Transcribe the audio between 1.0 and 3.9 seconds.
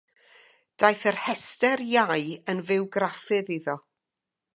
yr Hester iau yn fywgraffydd iddo.